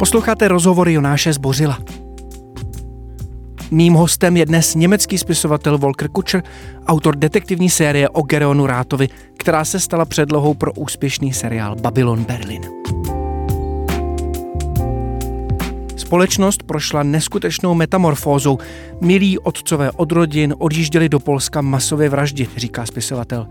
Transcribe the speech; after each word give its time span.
Posloucháte 0.00 0.48
rozhovory 0.48 0.92
Jonáše 0.92 1.32
Zbořila. 1.32 1.78
Mým 3.70 3.94
hostem 3.94 4.36
je 4.36 4.46
dnes 4.46 4.74
německý 4.74 5.18
spisovatel 5.18 5.78
Volker 5.78 6.08
Kutscher, 6.08 6.42
autor 6.86 7.16
detektivní 7.16 7.70
série 7.70 8.08
o 8.08 8.22
Gereonu 8.22 8.66
Rátovi, 8.66 9.08
která 9.38 9.64
se 9.64 9.80
stala 9.80 10.04
předlohou 10.04 10.54
pro 10.54 10.72
úspěšný 10.72 11.32
seriál 11.32 11.76
Babylon 11.76 12.24
Berlin. 12.24 12.62
Společnost 15.96 16.62
prošla 16.62 17.02
neskutečnou 17.02 17.74
metamorfózou. 17.74 18.58
Milí 19.00 19.38
otcové 19.38 19.90
od 19.90 20.12
rodin 20.12 20.54
odjížděli 20.58 21.08
do 21.08 21.20
Polska 21.20 21.60
masově 21.60 22.08
vraždit, 22.08 22.50
říká 22.56 22.86
spisovatel. 22.86 23.46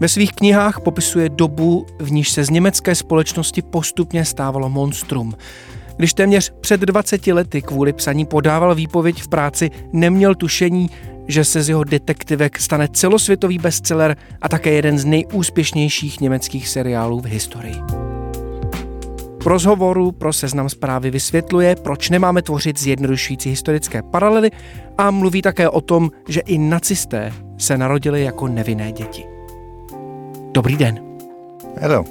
Ve 0.00 0.08
svých 0.08 0.32
knihách 0.32 0.80
popisuje 0.80 1.28
dobu, 1.28 1.86
v 1.98 2.12
níž 2.12 2.30
se 2.30 2.44
z 2.44 2.50
německé 2.50 2.94
společnosti 2.94 3.62
postupně 3.62 4.24
stávalo 4.24 4.68
monstrum. 4.68 5.34
Když 5.96 6.14
téměř 6.14 6.52
před 6.60 6.80
20 6.80 7.26
lety 7.26 7.62
kvůli 7.62 7.92
psaní 7.92 8.26
podával 8.26 8.74
výpověď 8.74 9.22
v 9.22 9.28
práci, 9.28 9.70
neměl 9.92 10.34
tušení, 10.34 10.90
že 11.28 11.44
se 11.44 11.62
z 11.62 11.68
jeho 11.68 11.84
detektivek 11.84 12.58
stane 12.58 12.88
celosvětový 12.88 13.58
bestseller 13.58 14.16
a 14.42 14.48
také 14.48 14.70
jeden 14.70 14.98
z 14.98 15.04
nejúspěšnějších 15.04 16.20
německých 16.20 16.68
seriálů 16.68 17.20
v 17.20 17.26
historii. 17.26 17.74
V 19.42 19.46
rozhovoru 19.46 20.12
pro 20.12 20.32
seznam 20.32 20.68
zprávy 20.68 21.10
vysvětluje, 21.10 21.76
proč 21.76 22.10
nemáme 22.10 22.42
tvořit 22.42 22.78
zjednodušující 22.78 23.50
historické 23.50 24.02
paralely 24.02 24.50
a 24.98 25.10
mluví 25.10 25.42
také 25.42 25.68
o 25.68 25.80
tom, 25.80 26.10
že 26.28 26.40
i 26.40 26.58
nacisté 26.58 27.32
se 27.58 27.78
narodili 27.78 28.22
jako 28.22 28.48
nevinné 28.48 28.92
děti. 28.92 29.29
Dobrý 30.52 30.76
den. 30.76 31.00
Hello. 31.80 32.04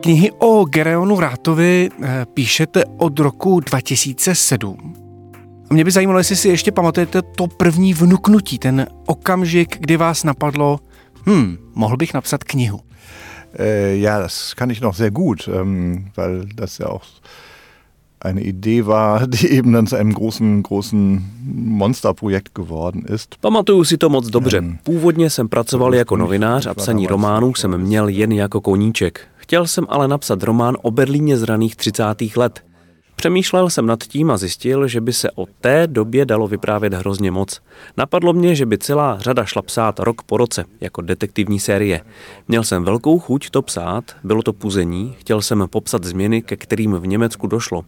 Knihy 0.00 0.32
o 0.38 0.64
Gereonu 0.64 1.20
Rátovi 1.20 1.90
eh, 2.02 2.26
píšete 2.34 2.84
od 2.98 3.18
roku 3.18 3.60
2007. 3.60 4.94
A 5.70 5.74
mě 5.74 5.84
by 5.84 5.90
zajímalo, 5.90 6.18
jestli 6.18 6.36
si 6.36 6.48
ještě 6.48 6.72
pamatujete 6.72 7.22
to 7.22 7.46
první 7.46 7.94
vnuknutí, 7.94 8.58
ten 8.58 8.86
okamžik, 9.06 9.78
kdy 9.78 9.96
vás 9.96 10.24
napadlo, 10.24 10.80
hm, 11.26 11.56
mohl 11.74 11.96
bych 11.96 12.14
napsat 12.14 12.44
knihu. 12.44 12.80
Äh, 13.58 14.00
ja, 14.00 14.18
das 14.18 14.54
kann 14.54 14.70
ich 14.70 14.80
noch 14.80 14.96
sehr 14.96 15.10
gut, 15.10 15.48
ähm, 15.48 16.10
weil 16.16 16.46
das 16.54 16.78
ja 16.78 16.86
auch 16.86 17.04
eine 18.24 18.40
Idee 18.40 18.86
war, 18.86 19.26
die 19.26 19.50
eben 19.50 19.72
dann 19.72 19.86
zu 19.86 19.96
einem 19.96 20.12
großen, 20.12 20.62
großen 20.62 21.22
Monsterprojekt 21.54 22.54
geworden 22.54 23.04
ist. 23.04 23.40
Pamatuju 23.40 23.84
si 23.84 23.98
to 23.98 24.08
moc 24.08 24.26
dobře. 24.26 24.62
Původně 24.84 25.30
jsem 25.30 25.48
pracoval 25.48 25.94
jako 25.94 26.16
novinář 26.16 26.66
a 26.66 26.74
psaní 26.74 27.06
románů 27.06 27.54
jsem 27.54 27.78
měl 27.78 28.08
jen 28.08 28.32
jako 28.32 28.60
koníček. 28.60 29.20
Chtěl 29.36 29.66
jsem 29.66 29.86
ale 29.88 30.08
napsat 30.08 30.42
román 30.42 30.76
o 30.82 30.90
Berlíně 30.90 31.38
z 31.38 31.42
raných 31.42 31.76
30. 31.76 32.04
let. 32.36 32.62
Přemýšlel 33.16 33.70
jsem 33.70 33.86
nad 33.86 34.02
tím 34.02 34.30
a 34.30 34.36
zjistil, 34.36 34.88
že 34.88 35.00
by 35.00 35.12
se 35.12 35.30
o 35.30 35.46
té 35.60 35.86
době 35.86 36.26
dalo 36.26 36.48
vyprávět 36.48 36.94
hrozně 36.94 37.30
moc. 37.30 37.60
Napadlo 37.96 38.32
mě, 38.32 38.54
že 38.54 38.66
by 38.66 38.78
celá 38.78 39.18
řada 39.18 39.44
šla 39.44 39.62
psát 39.62 39.98
rok 39.98 40.22
po 40.22 40.36
roce, 40.36 40.64
jako 40.80 41.02
detektivní 41.02 41.60
série. 41.60 42.00
Měl 42.48 42.64
jsem 42.64 42.84
velkou 42.84 43.18
chuť 43.18 43.50
to 43.50 43.62
psát, 43.62 44.04
bylo 44.24 44.42
to 44.42 44.52
puzení, 44.52 45.16
chtěl 45.18 45.42
jsem 45.42 45.66
popsat 45.70 46.04
změny, 46.04 46.42
ke 46.42 46.56
kterým 46.56 46.92
v 46.92 47.06
Německu 47.06 47.46
došlo. 47.46 47.84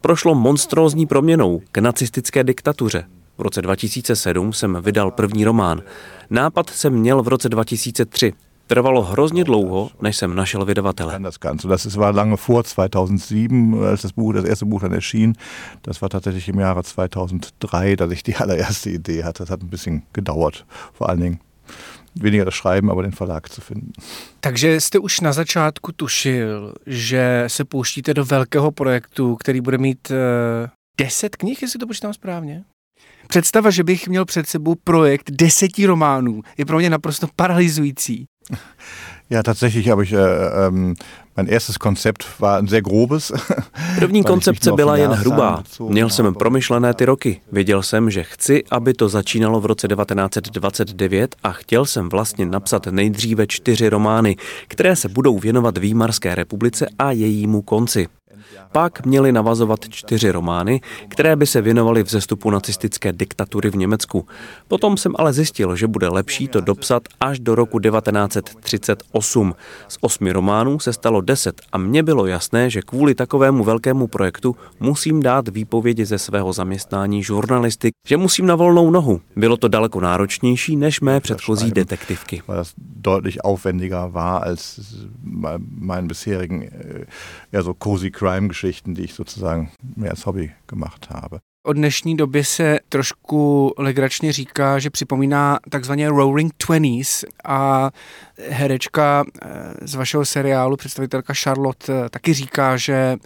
Prošlo 0.00 0.34
monstrózní 0.34 1.06
proměnou 1.06 1.62
k 1.72 1.78
nacistické 1.78 2.44
diktatuře. 2.44 3.04
V 3.38 3.42
roce 3.42 3.62
2007 3.62 4.52
jsem 4.52 4.78
vydal 4.82 5.10
první 5.10 5.44
román. 5.44 5.82
Nápad 6.30 6.70
jsem 6.70 6.92
měl 6.92 7.22
v 7.22 7.28
roce 7.28 7.48
2003. 7.48 8.32
Trvalo 8.70 9.02
hrozně 9.02 9.44
dlouho, 9.44 9.90
než 10.00 10.16
jsem 10.16 10.34
našel 10.34 10.64
vydavatele. 10.64 11.18
Das 11.18 11.38
Ganze. 11.38 11.68
Das 11.68 11.96
war 11.96 12.14
lange 12.14 12.36
vor 12.36 12.64
2007, 12.64 13.84
als 13.84 14.02
das 14.02 14.12
Buch, 14.12 14.34
das 14.34 14.44
erste 14.44 14.64
Buch 14.64 14.82
dann 14.82 14.92
erschien. 14.92 15.34
Das 15.82 16.00
war 16.02 16.08
tatsächlich 16.08 16.48
im 16.48 16.60
Jahre 16.60 16.84
2003, 16.84 17.96
dass 17.96 18.12
ich 18.12 18.22
die 18.22 18.36
allererste 18.42 18.90
Idee 18.90 19.24
hatte. 19.24 19.42
Das 19.42 19.50
hat 19.50 19.62
ein 19.62 19.70
bisschen 19.70 20.02
gedauert, 20.12 20.64
vor 20.92 21.08
allen 21.08 21.20
Dingen 21.20 21.40
weniger 22.14 22.44
das 22.44 22.54
Schreiben, 22.54 22.90
aber 22.90 23.02
den 23.02 23.12
Verlag 23.12 23.48
zu 23.48 23.60
finden. 23.60 23.92
Takže 24.40 24.80
jste 24.80 24.98
už 24.98 25.20
na 25.20 25.32
začátku 25.32 25.92
tušil, 25.92 26.74
že 26.86 27.44
se 27.46 27.64
pouštíte 27.64 28.14
do 28.14 28.24
velkého 28.24 28.70
projektu, 28.70 29.36
který 29.36 29.60
bude 29.60 29.78
mít 29.78 30.10
uh, 30.10 30.16
deset 30.98 31.36
knih, 31.36 31.62
jestli 31.62 31.78
to 31.78 31.86
počítám 31.86 32.12
správně? 32.14 32.64
Představa, 33.28 33.70
že 33.70 33.84
bych 33.84 34.08
měl 34.08 34.24
před 34.24 34.48
sebou 34.48 34.74
projekt 34.74 35.30
deseti 35.30 35.86
románů, 35.86 36.42
je 36.58 36.64
pro 36.64 36.78
mě 36.78 36.90
naprosto 36.90 37.26
paralyzující. 37.36 38.26
Ja, 39.28 39.44
tatsächlich 39.44 39.88
habe 39.90 40.02
ich, 40.02 40.12
äh, 40.12 40.16
ähm, 40.66 40.96
mein 41.36 41.48
erstes 41.48 41.78
Konzept 41.78 42.40
war 42.40 42.58
ein 42.58 42.68
sehr 42.68 42.82
grobes. 42.82 43.32
První 43.98 44.24
koncepce 44.24 44.72
byla 44.72 44.96
jen 44.96 45.10
hrubá. 45.10 45.62
Měl 45.88 46.10
jsem 46.10 46.34
promyšlené 46.34 46.94
ty 46.94 47.04
roky. 47.04 47.40
Věděl 47.52 47.82
jsem, 47.82 48.10
že 48.10 48.22
chci, 48.22 48.64
aby 48.70 48.94
to 48.94 49.08
začínalo 49.08 49.60
v 49.60 49.66
roce 49.66 49.88
1929 49.88 51.36
a 51.42 51.52
chtěl 51.52 51.86
jsem 51.86 52.08
vlastně 52.08 52.46
napsat 52.46 52.86
nejdříve 52.86 53.46
čtyři 53.46 53.88
romány, 53.88 54.36
které 54.68 54.96
se 54.96 55.08
budou 55.08 55.38
věnovat 55.38 55.78
Výmarské 55.78 56.34
republice 56.34 56.86
a 56.98 57.10
jejímu 57.12 57.62
konci. 57.62 58.08
Pak 58.72 59.06
měly 59.06 59.32
navazovat 59.32 59.88
čtyři 59.88 60.30
romány, 60.30 60.80
které 61.08 61.36
by 61.36 61.46
se 61.46 61.60
věnovaly 61.60 62.02
vzestupu 62.02 62.50
nacistické 62.50 63.12
diktatury 63.12 63.70
v 63.70 63.76
Německu. 63.76 64.26
Potom 64.68 64.96
jsem 64.96 65.12
ale 65.18 65.32
zjistil, 65.32 65.76
že 65.76 65.86
bude 65.86 66.08
lepší 66.08 66.48
to 66.48 66.60
dopsat 66.60 67.02
až 67.20 67.40
do 67.40 67.54
roku 67.54 67.78
1938. 67.78 69.54
Z 69.88 69.98
osmi 70.00 70.32
románů 70.32 70.78
se 70.78 70.92
stalo 70.92 71.19
deset 71.20 71.60
a 71.72 71.78
mně 71.78 72.02
bylo 72.02 72.26
jasné, 72.26 72.70
že 72.70 72.82
kvůli 72.82 73.14
takovému 73.14 73.64
velkému 73.64 74.06
projektu 74.06 74.56
musím 74.80 75.22
dát 75.22 75.48
výpovědi 75.48 76.04
ze 76.04 76.18
svého 76.18 76.52
zaměstnání 76.52 77.22
žurnalisty, 77.22 77.90
že 78.06 78.16
musím 78.16 78.46
na 78.46 78.54
volnou 78.54 78.90
nohu. 78.90 79.20
Bylo 79.36 79.56
to 79.56 79.68
daleko 79.68 80.00
náročnější 80.00 80.76
než 80.76 81.00
mé 81.00 81.20
předchozí 81.20 81.70
detektivky. 81.70 82.42
deutlich 83.02 83.44
aufwendiger 83.44 84.12
war 84.12 84.42
als 84.42 84.80
meinen 85.80 86.08
bisherigen 86.08 86.68
ja, 87.52 87.62
so 87.62 87.74
cozy 87.74 88.10
crime 88.10 88.48
Geschichten, 88.48 88.94
die 88.94 89.04
ich 89.04 89.14
sozusagen 89.14 89.70
mehr 89.96 90.10
als 90.10 90.26
Hobby 90.26 90.52
gemacht 90.66 91.10
habe. 91.10 91.40
O 91.62 91.72
dnešní 91.72 92.16
době 92.16 92.44
se 92.44 92.78
trošku 92.88 93.72
legračně 93.78 94.32
říká, 94.32 94.78
že 94.78 94.90
připomíná 94.90 95.58
takzvaně 95.70 96.08
Roaring 96.08 96.52
Twenties 96.56 97.24
a 97.44 97.90
herečka 98.48 99.24
eh, 99.24 99.48
z 99.82 99.94
vašeho 99.94 100.24
seriálu, 100.24 100.76
představitelka 100.76 101.34
Charlotte, 101.34 101.92
eh, 101.92 102.08
taky 102.08 102.34
říká, 102.34 102.76
že 102.76 103.16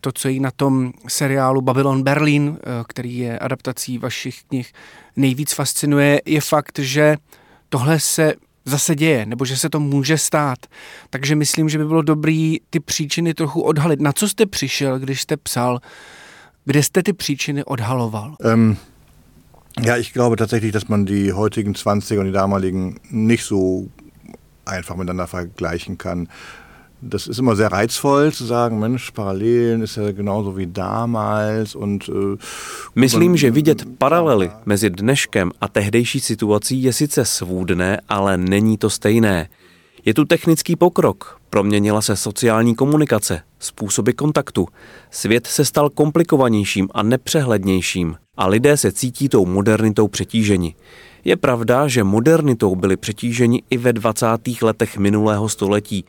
to, 0.00 0.12
co 0.12 0.28
jí 0.28 0.40
na 0.40 0.50
tom 0.50 0.92
seriálu 1.08 1.60
Babylon 1.60 2.02
Berlin, 2.02 2.58
eh, 2.60 2.84
který 2.88 3.18
je 3.18 3.38
adaptací 3.38 3.98
vašich 3.98 4.42
knih, 4.48 4.72
nejvíc 5.16 5.52
fascinuje, 5.52 6.20
je 6.24 6.40
fakt, 6.40 6.78
že 6.78 7.16
tohle 7.68 8.00
se 8.00 8.34
zase 8.64 8.94
děje, 8.94 9.26
nebo 9.26 9.44
že 9.44 9.56
se 9.56 9.70
to 9.70 9.80
může 9.80 10.18
stát. 10.18 10.58
Takže 11.10 11.34
myslím, 11.34 11.68
že 11.68 11.78
by 11.78 11.84
bylo 11.84 12.02
dobrý 12.02 12.56
ty 12.70 12.80
příčiny 12.80 13.34
trochu 13.34 13.60
odhalit. 13.62 14.00
Na 14.00 14.12
co 14.12 14.28
jste 14.28 14.46
přišel, 14.46 14.98
když 14.98 15.22
jste 15.22 15.36
psal? 15.36 15.80
Kde 16.68 16.82
jste 16.82 17.02
ty 17.02 17.12
příčiny 17.12 17.64
odhaloval? 17.64 18.36
Um. 18.54 18.76
Ja, 19.84 19.96
ich 19.96 20.12
glaube 20.12 20.36
tatsächlich, 20.36 20.72
dass 20.72 20.88
man 20.88 21.06
die 21.06 21.32
heutigen 21.32 21.72
20er 21.72 22.18
und 22.18 22.26
die 22.26 22.32
damaligen 22.32 22.98
nicht 23.10 23.44
so 23.44 23.86
einfach 24.66 24.96
miteinander 24.96 25.26
vergleichen 25.26 25.96
kann. 25.96 26.28
das 27.02 27.26
ist 27.26 27.38
immer 27.38 27.56
sehr 27.56 27.72
reizvoll 27.72 28.32
zu 28.32 28.44
sagen, 28.44 28.78
Mensch, 28.78 29.12
Parallelen 29.12 29.82
ist 29.82 29.96
ja 29.96 30.12
genauso 30.12 30.56
wie 30.56 30.66
damals 30.66 31.74
und 31.74 32.08
uh, 32.08 32.36
Myslím, 32.94 33.36
že 33.36 33.50
vidět 33.50 33.84
paralely 33.98 34.50
mezi 34.66 34.90
dneškem 34.90 35.50
a 35.60 35.68
tehdejší 35.68 36.20
situací 36.20 36.82
je 36.82 36.92
sice 36.92 37.24
svůdné, 37.24 38.00
ale 38.08 38.36
není 38.36 38.78
to 38.78 38.90
stejné. 38.90 39.48
Je 40.04 40.14
tu 40.14 40.24
technický 40.24 40.76
pokrok, 40.76 41.37
Proměnila 41.50 42.02
se 42.02 42.16
sociální 42.16 42.74
komunikace, 42.74 43.40
způsoby 43.58 44.10
kontaktu. 44.10 44.68
Svět 45.10 45.46
se 45.46 45.64
stal 45.64 45.90
komplikovanějším 45.90 46.88
a 46.94 47.02
nepřehlednějším 47.02 48.16
a 48.36 48.46
lidé 48.46 48.76
se 48.76 48.92
cítí 48.92 49.28
tou 49.28 49.46
modernitou 49.46 50.08
přetíženi. 50.08 50.74
Je 51.24 51.36
pravda, 51.36 51.88
že 51.88 52.04
modernitou 52.04 52.76
byli 52.76 52.96
přetíženi 52.96 53.62
i 53.70 53.76
ve 53.76 53.92
20. 53.92 54.26
letech 54.62 54.98
minulého 54.98 55.48
století. 55.48 56.04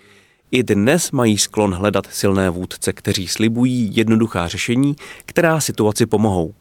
I 0.51 0.63
dnes 0.63 1.11
mají 1.11 1.37
sklon 1.37 1.73
hledat 1.73 2.07
silné 2.11 2.49
vůdce, 2.49 2.93
kteří 2.93 3.27
slibují 3.27 3.91
jednoduchá 3.95 4.47
řešení, 4.47 4.95
která 5.25 5.59
situaci 5.59 6.05
pomohou. 6.05 6.53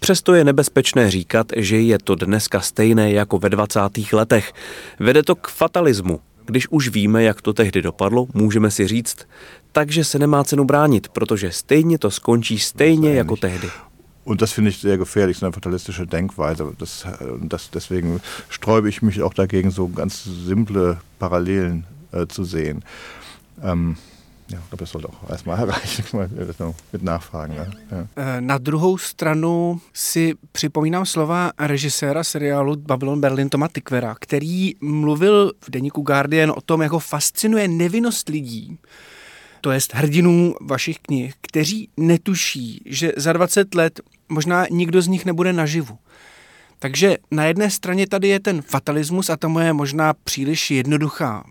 Přesto 0.00 0.34
je 0.34 0.44
nebezpečné 0.44 1.10
říkat, 1.10 1.46
že 1.56 1.80
je 1.80 1.98
to 2.04 2.14
dneska 2.14 2.60
stejné 2.60 3.12
jako 3.12 3.38
ve 3.38 3.50
20. 3.50 3.80
letech. 4.12 4.52
Vede 5.00 5.22
to 5.22 5.34
k 5.34 5.48
fatalismu. 5.48 6.20
Když 6.46 6.68
už 6.68 6.88
víme, 6.88 7.22
jak 7.22 7.42
to 7.42 7.52
tehdy 7.52 7.82
dopadlo, 7.82 8.26
můžeme 8.34 8.70
si 8.70 8.88
říct, 8.88 9.16
takže 9.72 10.04
se 10.04 10.18
nemá 10.18 10.44
cenu 10.44 10.64
bránit, 10.64 11.08
protože 11.08 11.52
stejně 11.52 11.98
to 11.98 12.10
skončí 12.10 12.58
stejně 12.58 13.14
jako 13.14 13.36
tehdy. 13.36 13.68
Und 14.24 14.40
das 14.40 14.52
finde 14.52 14.70
ich 14.70 14.76
sehr 14.76 14.96
gefährlich, 14.96 15.36
so 15.36 15.46
eine 15.46 15.52
fatalistische 15.52 16.06
Denkweise. 16.06 16.64
Das, 16.78 17.06
das, 17.42 17.70
deswegen 17.70 18.20
sträube 18.48 18.88
ich 18.88 19.02
mich 19.02 19.22
auch 19.22 19.34
dagegen, 19.34 19.70
so 19.70 19.86
ganz 19.88 20.24
simple 20.24 20.96
Parallelen 21.18 21.84
äh, 22.12 22.26
zu 22.26 22.44
sehen. 22.44 22.82
Ähm, 23.62 23.96
ja, 24.48 24.58
ich 24.58 24.68
glaube, 24.68 24.76
das 24.82 24.90
sollte 24.90 25.08
auch 25.08 25.30
erstmal 25.30 25.58
erreichen, 25.58 26.04
mit 26.92 27.02
Nachfragen. 27.02 27.54
Ne? 27.56 27.66
Ja. 27.90 28.36
Äh, 28.36 28.40
na 28.40 28.58
druhou 28.58 28.98
stranu 28.98 29.80
si 29.92 30.34
připomínám 30.52 31.06
slova 31.06 31.52
režiséra 31.58 32.24
seriálu 32.24 32.76
Babylon 32.76 33.20
Berlin 33.20 33.48
Toma 33.48 33.68
Tikvera, 33.68 34.14
který 34.20 34.72
mluvil 34.80 35.52
v 35.60 35.70
deníku 35.70 36.02
Guardian 36.02 36.50
o 36.50 36.60
tom, 36.60 36.82
jak 36.82 36.92
ho 36.92 36.98
fascinuje 36.98 37.68
nevinnost 37.68 38.28
lidí, 38.28 38.78
to 39.60 39.70
jest 39.70 39.94
hrdinů 39.94 40.54
vašich 40.60 40.98
knih, 40.98 41.34
kteří 41.40 41.88
netuší, 41.96 42.82
že 42.86 43.12
za 43.16 43.32
20 43.32 43.74
let 43.74 44.00
možná 44.28 44.66
nikdo 44.70 45.02
z 45.02 45.06
nich 45.06 45.24
nebude 45.24 45.52
naživu. 45.52 45.98
Takže 46.78 47.16
na 47.30 47.44
jedné 47.44 47.70
straně 47.70 48.06
tady 48.06 48.28
je 48.28 48.40
ten 48.40 48.62
fatalismus 48.62 49.30
a 49.30 49.36
ta 49.36 49.48
moje 49.48 49.72
možná 49.72 50.14
příliš 50.24 50.70
jednoduchá 50.70 51.44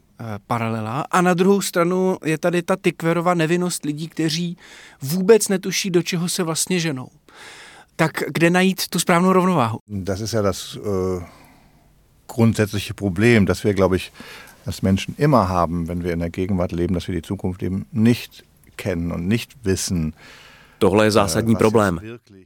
paralela 0.48 1.06
a 1.12 1.22
na 1.22 1.34
druhou 1.34 1.62
stranu 1.62 2.18
je 2.26 2.38
tady 2.38 2.62
ta 2.62 2.76
tykverová 2.76 3.34
nevinnost 3.34 3.86
lidí, 3.86 4.08
kteří 4.08 4.58
vůbec 5.02 5.48
netuší, 5.48 5.90
do 5.90 6.04
čeho 6.04 6.30
se 6.30 6.44
vlastně 6.44 6.80
ženou. 6.80 7.08
Tak 7.96 8.12
kde 8.28 8.50
najít 8.50 8.88
tu 8.88 9.00
správnou 9.00 9.34
rovnováhu? 9.34 9.80
Das 9.88 10.22
ist 10.22 10.34
ja 10.34 10.42
das 10.42 10.76
uh, 10.76 11.24
grundsätzliche 12.28 12.94
Problem, 12.94 13.46
dass 13.46 13.64
wir, 13.64 13.74
glaube 13.74 13.96
ich, 13.96 14.12
als 14.66 14.82
Menschen 14.82 15.16
immer 15.18 15.50
haben, 15.50 15.88
wenn 15.88 16.04
wir 16.04 16.14
in 16.14 16.20
der 16.20 16.30
Gegenwart 16.30 16.72
leben, 16.72 16.94
dass 16.94 17.08
wir 17.08 17.16
die 17.16 17.22
Zukunft 17.22 17.64
eben 17.64 17.86
nicht 17.92 18.44
kennen 18.78 19.12
und 19.12 19.28
nicht 19.28 19.52
wissen. 19.64 20.14
Tohle 20.80 21.06
je 21.06 21.12
zásadní 21.12 21.56
problém. 21.56 22.00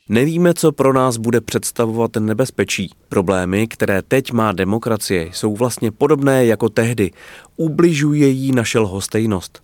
Nevíme, 0.10 0.54
co 0.54 0.72
pro 0.72 0.94
nás 0.94 1.18
bude 1.18 1.42
představovat 1.42 2.12
nebezpečí. 2.20 2.92
Problémy, 3.10 3.68
které 3.68 4.02
teď 4.02 4.32
má 4.32 4.52
demokracie, 4.52 5.30
jsou 5.34 5.56
vlastně 5.56 5.92
podobné 5.92 6.46
jako 6.46 6.70
tehdy. 6.70 7.12
Ubližuje 7.58 8.28
jí 8.28 8.52
naše 8.52 8.80
lhostejnost. 8.80 9.62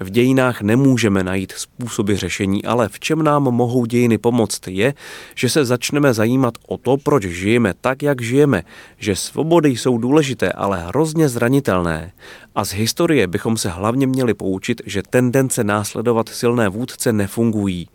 V 0.00 0.10
dějinách 0.10 0.62
nemůžeme 0.62 1.24
najít 1.24 1.52
způsoby 1.52 2.14
řešení, 2.14 2.64
ale 2.64 2.88
v 2.88 3.00
čem 3.00 3.22
nám 3.22 3.42
mohou 3.42 3.84
dějiny 3.86 4.18
pomoct 4.18 4.68
je, 4.68 4.94
že 5.34 5.48
se 5.48 5.64
začneme 5.64 6.14
zajímat 6.14 6.54
o 6.68 6.76
to, 6.76 6.96
proč 6.96 7.24
žijeme 7.24 7.74
tak, 7.80 8.02
jak 8.02 8.22
žijeme, 8.22 8.62
že 8.98 9.16
svobody 9.16 9.68
jsou 9.68 9.98
důležité, 9.98 10.52
ale 10.52 10.86
hrozně 10.86 11.28
zranitelné. 11.28 12.12
A 12.54 12.64
z 12.64 12.72
historie 12.72 13.26
bychom 13.26 13.56
se 13.56 13.68
hlavně 13.68 14.06
měli 14.06 14.34
poučit, 14.34 14.82
že 14.86 15.02
tendence 15.10 15.64
následovat 15.64 16.28
silné 16.28 16.68
vůdce 16.68 17.12
nefungují. 17.12 17.88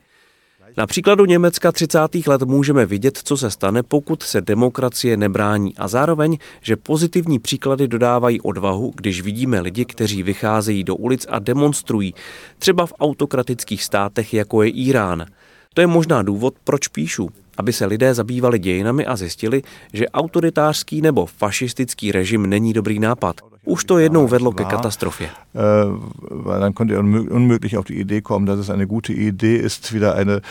Na 0.77 0.87
příkladu 0.87 1.25
Německa 1.25 1.71
30. 1.71 1.99
let 2.27 2.41
můžeme 2.41 2.85
vidět, 2.85 3.19
co 3.23 3.37
se 3.37 3.51
stane, 3.51 3.83
pokud 3.83 4.23
se 4.23 4.41
demokracie 4.41 5.17
nebrání 5.17 5.75
a 5.75 5.87
zároveň, 5.87 6.37
že 6.61 6.75
pozitivní 6.75 7.39
příklady 7.39 7.87
dodávají 7.87 8.41
odvahu, 8.41 8.93
když 8.95 9.21
vidíme 9.21 9.59
lidi, 9.61 9.85
kteří 9.85 10.23
vycházejí 10.23 10.83
do 10.83 10.95
ulic 10.95 11.25
a 11.29 11.39
demonstrují, 11.39 12.13
třeba 12.59 12.85
v 12.85 12.93
autokratických 12.99 13.83
státech, 13.83 14.33
jako 14.33 14.63
je 14.63 14.69
Irán. 14.69 15.25
To 15.73 15.81
je 15.81 15.87
možná 15.87 16.23
důvod, 16.23 16.53
proč 16.63 16.87
píšu, 16.87 17.29
aby 17.57 17.73
se 17.73 17.85
lidé 17.85 18.13
zabývali 18.13 18.59
dějinami 18.59 19.05
a 19.05 19.15
zjistili, 19.15 19.61
že 19.93 20.09
autoritářský 20.09 21.01
nebo 21.01 21.25
fašistický 21.25 22.11
režim 22.11 22.45
není 22.45 22.73
dobrý 22.73 22.99
nápad. 22.99 23.41
Už 23.67 23.83
to 23.83 23.99
jednou 23.99 24.27
vedlo 24.27 24.51
ke 24.51 24.65
katastrofě. 24.65 25.29
Weil 26.31 26.59
dann 26.59 26.73
konnte 26.73 26.93
er 26.93 26.99
unmöglich 26.99 27.77
auf 27.77 27.85
die 27.85 27.99
Idee 27.99 28.21
kommen, 28.21 28.45
dass 28.45 28.59
es 28.59 28.69
eine 28.69 28.87
gute 28.87 29.13
Idee 29.13 29.57
ist, 29.57 29.93
wieder 29.93 30.15
eine 30.15 30.41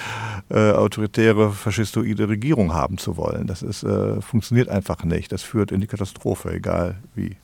äh, 0.50 0.72
autoritäre, 0.72 1.52
faschistoide 1.52 2.28
Regierung 2.28 2.74
haben 2.74 2.98
zu 2.98 3.16
wollen. 3.16 3.46
Das 3.46 3.62
ist, 3.62 3.84
äh, 3.84 4.20
funktioniert 4.20 4.68
einfach 4.68 5.04
nicht. 5.04 5.32
Das 5.32 5.42
führt 5.42 5.72
in 5.72 5.80
die 5.80 5.86
Katastrophe, 5.86 6.52
egal 6.52 6.96
wie. 7.14 7.36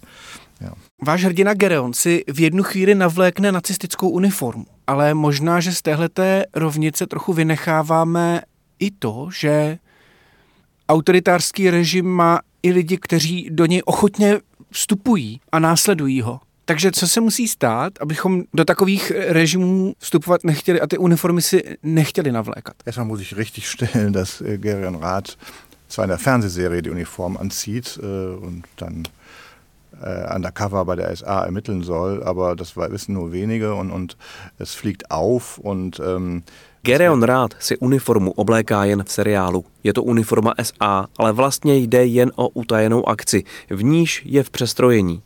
Ja. 0.61 0.73
Váš 1.03 1.25
hrdina 1.25 1.55
Gereon 1.55 1.93
si 1.93 2.25
v 2.29 2.41
jednu 2.41 2.63
chvíli 2.63 2.95
navlékne 2.95 3.53
nacistickou 3.53 4.09
uniformu, 4.09 4.67
ale 4.87 5.15
možná, 5.15 5.61
že 5.61 5.73
z 5.73 5.83
téhleté 5.83 6.45
rovnice 6.55 7.07
trochu 7.07 7.33
vynecháváme 7.33 8.43
i 8.79 8.91
to, 8.91 9.29
že 9.33 9.79
autoritářský 10.89 11.71
režim 11.71 12.07
má 12.07 12.41
i 12.63 12.73
lidi, 12.73 12.99
kteří 13.01 13.49
do 13.51 13.67
něj 13.67 13.83
ochotně 13.85 14.39
vstupují 14.73 15.41
a 15.53 15.59
následují 15.59 16.21
ho. 16.21 16.41
Takže 16.65 16.93
co 16.93 17.09
se 17.09 17.21
musí 17.21 17.49
stát, 17.49 17.93
abychom 18.01 18.43
do 18.55 18.65
takových 18.65 19.13
režimů 19.17 19.95
vstupovat 19.99 20.45
nechtěli 20.45 20.81
a 20.81 20.87
ty 20.87 20.99
uniformy 20.99 21.43
si 21.43 21.63
nechtěli 21.83 22.33
navlékat? 22.33 22.75
Erstmal 22.87 23.07
muss 23.07 23.21
ich 23.21 23.33
richtig 23.33 23.67
stellen, 23.67 24.13
dass 24.13 24.41
äh, 24.41 24.59
Gerion 24.59 24.97
Rath 24.97 25.37
zwar 25.89 26.05
in 26.05 26.09
der 26.09 26.19
Fernsehserie 26.19 26.83
die 26.83 26.91
Uniform 26.91 27.37
anzieht 27.37 27.99
äh, 27.99 28.47
und 28.47 28.65
dann 28.77 29.03
undercover 30.35 30.85
bei 30.85 30.97
der 30.97 31.15
SA 31.17 31.45
ermitteln 31.45 31.83
soll, 31.83 32.23
aber 32.23 32.57
das 32.57 32.77
wissen 32.77 33.15
nur 33.15 33.33
wenige 33.33 33.75
und, 33.75 33.91
und 33.91 34.17
es 34.59 34.75
fliegt 34.75 35.11
auf 35.11 35.59
und 35.59 36.01
ähm, 36.01 36.43
Gereon 36.85 37.23
Rád 37.23 37.55
si 37.63 37.77
uniformu 37.77 38.31
obléká 38.35 38.85
jen 38.85 39.05
v 39.05 39.11
seriálu. 39.11 39.65
Je 39.85 39.93
to 39.93 40.03
uniforma 40.03 40.55
SA, 40.63 41.07
ale 41.19 41.33
vlastně 41.33 41.77
jde 41.77 42.07
jen 42.07 42.33
o 42.35 42.49
utajenou 42.49 43.09
akci, 43.09 43.45
v 43.71 43.85
níž 43.85 44.23
je 44.25 44.43
v 44.43 44.51
přestrojení. 44.51 45.23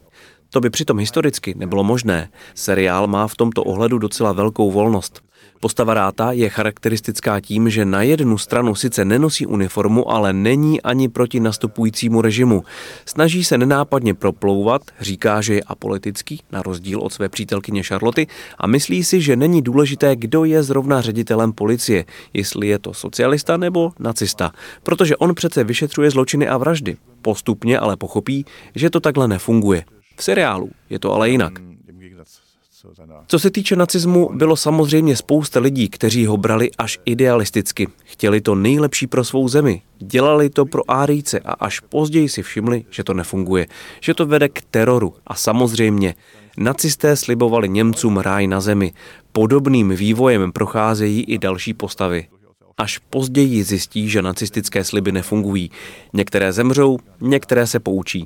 To 0.51 0.61
by 0.61 0.71
přitom 0.71 0.99
historicky 0.99 1.55
nebylo 1.57 1.85
možné. 1.85 2.29
Seriál 2.55 3.07
má 3.07 3.29
v 3.29 3.35
tomto 3.35 3.65
ohledu 3.65 3.99
docela 3.99 4.33
velkou 4.33 4.71
volnost. 4.71 5.23
Postava 5.61 5.95
Ráta 5.95 6.33
je 6.33 6.49
charakteristická 6.49 7.41
tím, 7.41 7.71
že 7.71 7.85
na 7.85 8.03
jednu 8.03 8.39
stranu 8.39 8.75
sice 8.75 9.05
nenosí 9.05 9.47
uniformu, 9.47 10.11
ale 10.11 10.33
není 10.33 10.83
ani 10.83 11.09
proti 11.09 11.41
nastupujícímu 11.41 12.23
režimu. 12.23 12.65
Snaží 13.07 13.45
se 13.45 13.59
nenápadně 13.59 14.15
proplouvat, 14.15 14.83
říká, 15.01 15.41
že 15.41 15.55
je 15.55 15.63
apolitický, 15.63 16.41
na 16.53 16.63
rozdíl 16.63 17.01
od 17.01 17.13
své 17.13 17.29
přítelkyně 17.29 17.83
Charloty, 17.83 18.27
a 18.59 18.67
myslí 18.67 19.05
si, 19.05 19.21
že 19.21 19.37
není 19.37 19.63
důležité, 19.63 20.17
kdo 20.17 20.45
je 20.45 20.63
zrovna 20.63 21.01
ředitelem 21.01 21.53
policie, 21.53 22.05
jestli 22.33 22.69
je 22.69 22.79
to 22.79 22.95
socialista 22.95 23.57
nebo 23.57 23.93
nacista, 23.99 24.53
protože 24.83 25.17
on 25.17 25.35
přece 25.35 25.65
vyšetřuje 25.65 26.11
zločiny 26.11 26.49
a 26.49 26.57
vraždy. 26.57 26.97
Postupně 27.23 27.79
ale 27.79 27.97
pochopí, 27.97 28.45
že 28.75 28.91
to 28.91 29.01
takhle 29.01 29.29
nefunguje. 29.29 29.85
V 30.17 30.25
seriálu 30.25 30.71
je 30.91 30.99
to 30.99 31.13
ale 31.13 31.31
jinak. 31.31 31.76
Co 33.27 33.39
se 33.39 33.51
týče 33.51 33.77
nacismu, 33.77 34.31
bylo 34.35 34.57
samozřejmě 34.57 35.17
spousta 35.17 35.61
lidí, 35.61 35.89
kteří 35.89 36.27
ho 36.27 36.37
brali 36.37 36.71
až 36.79 36.99
idealisticky. 37.05 37.89
Chtěli 38.05 38.41
to 38.41 38.55
nejlepší 38.55 39.07
pro 39.07 39.25
svou 39.25 39.49
zemi. 39.49 39.83
Dělali 39.99 40.51
to 40.51 40.67
pro 40.67 40.91
Árijce 40.91 41.41
a 41.41 41.53
až 41.53 41.81
později 41.81 42.29
si 42.29 42.43
všimli, 42.43 42.85
že 42.91 43.05
to 43.05 43.15
nefunguje, 43.15 43.67
že 44.01 44.15
to 44.15 44.27
vede 44.27 44.49
k 44.49 44.63
teroru. 44.71 45.15
A 45.27 45.35
samozřejmě, 45.35 46.15
nacisté 46.59 47.17
slibovali 47.17 47.69
Němcům 47.69 48.17
ráj 48.17 48.47
na 48.47 48.61
zemi. 48.61 48.93
Podobným 49.33 49.91
vývojem 49.91 50.53
procházejí 50.53 51.25
i 51.25 51.39
další 51.39 51.75
postavy. 51.75 52.29
Až 52.77 52.99
později 52.99 53.65
zjistí, 53.65 54.09
že 54.09 54.23
nacistické 54.23 54.85
sliby 54.85 55.13
nefungují. 55.13 55.71
Některé 56.13 56.53
zemřou, 56.53 56.99
některé 57.21 57.67
se 57.67 57.81
poučí. 57.81 58.25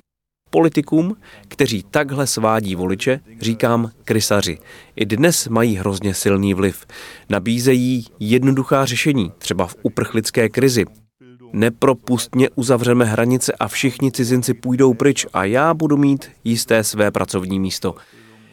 Politikům, 0.51 1.17
kteří 1.49 1.85
takhle 1.91 2.27
svádí 2.27 2.75
voliče, 2.75 3.21
říkám 3.41 3.91
krysaři. 4.05 4.59
I 4.97 5.07
dnes 5.07 5.49
mají 5.49 5.77
hrozně 5.77 6.15
silný 6.15 6.55
vliv. 6.55 6.87
Nabízejí 7.29 8.07
jednoduchá 8.21 8.85
řešení, 8.85 9.33
třeba 9.39 9.67
v 9.67 9.77
uprchlické 9.83 10.49
krizi. 10.49 10.85
Nepropustně 11.53 12.51
uzavřeme 12.55 13.05
hranice 13.05 13.53
a 13.53 13.69
všichni 13.69 14.13
cizinci 14.13 14.55
půjdou 14.55 14.95
pryč 14.95 15.27
a 15.33 15.45
já 15.45 15.75
budu 15.75 15.97
mít 15.97 16.29
jisté 16.45 16.85
své 16.85 17.11
pracovní 17.11 17.61
místo. 17.61 17.95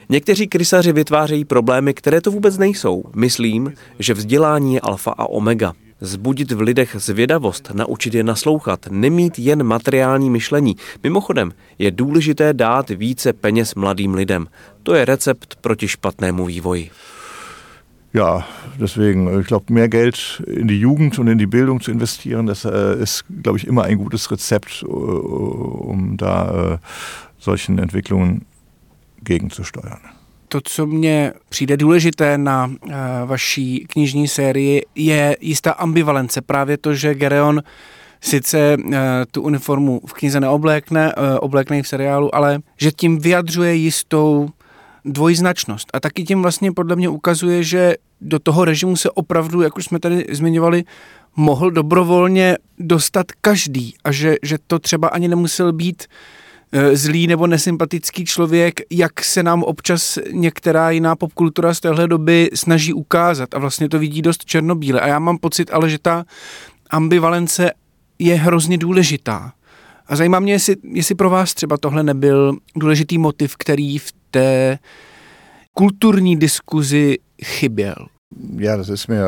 Někteří 0.09 0.47
krysaři 0.47 0.93
vytvářejí 0.93 1.45
problémy, 1.45 1.93
které 1.93 2.21
to 2.21 2.31
vůbec 2.31 2.57
nejsou. 2.57 3.03
Myslím, 3.15 3.73
že 3.99 4.13
vzdělání 4.13 4.73
je 4.73 4.79
alfa 4.79 5.11
a 5.11 5.29
omega. 5.29 5.73
Zbudit 6.01 6.51
v 6.51 6.61
lidech 6.61 6.95
zvědavost, 6.99 7.71
naučit 7.73 8.13
je 8.13 8.23
naslouchat, 8.23 8.85
nemít 8.91 9.39
jen 9.39 9.63
materiální 9.63 10.29
myšlení. 10.29 10.75
Mimochodem, 11.03 11.51
je 11.79 11.91
důležité 11.91 12.53
dát 12.53 12.89
více 12.89 13.33
peněz 13.33 13.75
mladým 13.75 14.13
lidem. 14.13 14.47
To 14.83 14.95
je 14.95 15.05
recept 15.05 15.55
proti 15.61 15.87
špatnému 15.87 16.45
vývoji. 16.45 16.91
Ja, 18.13 18.47
deswegen, 18.79 19.39
ich 19.39 19.47
glaube, 19.47 19.73
mehr 19.73 19.89
Geld 19.89 20.41
in 20.47 20.67
die 20.67 20.79
Jugend 20.79 21.19
und 21.19 21.27
in 21.27 21.37
die 21.37 21.45
Bildung 21.45 21.81
zu 21.81 21.91
investieren, 21.91 22.45
das 22.47 22.65
äh, 22.65 23.03
ist, 23.03 23.25
glaube 23.43 23.57
ich, 23.57 23.67
immer 23.67 23.83
ein 23.83 23.97
gutes 23.97 24.31
Rezept, 24.31 24.83
äh, 24.83 24.85
um 24.85 26.17
da 26.17 26.73
äh, 26.73 26.77
solchen 27.37 27.77
Entwicklungen 27.77 28.45
gegenzusteuern. 29.23 30.16
To, 30.49 30.61
co 30.63 30.85
mně 30.85 31.33
přijde 31.49 31.77
důležité 31.77 32.37
na 32.37 32.65
uh, 32.65 32.91
vaší 33.25 33.85
knižní 33.89 34.27
sérii, 34.27 34.85
je 34.95 35.37
jistá 35.41 35.71
ambivalence. 35.71 36.41
Právě 36.41 36.77
to, 36.77 36.93
že 36.93 37.15
Gereon 37.15 37.63
sice 38.21 38.77
uh, 38.77 38.93
tu 39.31 39.41
uniformu 39.41 40.01
v 40.07 40.13
knize 40.13 40.39
neoblékne, 40.39 41.15
uh, 41.15 41.23
oblékne 41.39 41.83
v 41.83 41.87
seriálu, 41.87 42.35
ale 42.35 42.59
že 42.77 42.91
tím 42.91 43.19
vyjadřuje 43.19 43.75
jistou 43.75 44.49
dvojznačnost. 45.05 45.87
A 45.93 45.99
taky 45.99 46.23
tím 46.23 46.41
vlastně 46.41 46.71
podle 46.71 46.95
mě 46.95 47.09
ukazuje, 47.09 47.63
že 47.63 47.95
do 48.21 48.39
toho 48.39 48.65
režimu 48.65 48.95
se 48.95 49.11
opravdu, 49.11 49.61
jak 49.61 49.77
už 49.77 49.85
jsme 49.85 49.99
tady 49.99 50.25
zmiňovali, 50.31 50.83
mohl 51.35 51.71
dobrovolně 51.71 52.57
dostat 52.79 53.31
každý 53.41 53.93
a 54.03 54.11
že, 54.11 54.35
že 54.43 54.57
to 54.67 54.79
třeba 54.79 55.07
ani 55.07 55.27
nemusel 55.27 55.73
být 55.73 56.07
zlý 56.93 57.27
nebo 57.27 57.47
nesympatický 57.47 58.25
člověk, 58.25 58.81
jak 58.89 59.23
se 59.23 59.43
nám 59.43 59.63
občas 59.63 60.19
některá 60.31 60.91
jiná 60.91 61.15
popkultura 61.15 61.73
z 61.73 61.79
téhle 61.79 62.07
doby 62.07 62.49
snaží 62.53 62.93
ukázat 62.93 63.53
a 63.53 63.59
vlastně 63.59 63.89
to 63.89 63.99
vidí 63.99 64.21
dost 64.21 64.45
černobíle. 64.45 65.01
A 65.01 65.07
já 65.07 65.19
mám 65.19 65.37
pocit 65.37 65.69
ale, 65.73 65.89
že 65.89 65.99
ta 65.99 66.25
ambivalence 66.89 67.71
je 68.19 68.35
hrozně 68.35 68.77
důležitá. 68.77 69.53
A 70.07 70.15
zajímá 70.15 70.39
mě, 70.39 70.53
jestli, 70.53 70.75
jestli 70.83 71.15
pro 71.15 71.29
vás 71.29 71.53
třeba 71.53 71.77
tohle 71.77 72.03
nebyl 72.03 72.57
důležitý 72.75 73.17
motiv, 73.17 73.55
který 73.57 73.97
v 73.97 74.11
té 74.31 74.79
kulturní 75.73 76.37
diskuzi 76.37 77.17
chyběl. 77.43 77.95
Ja, 78.57 78.77
das 78.77 78.89
ist 78.89 79.07
mir 79.07 79.23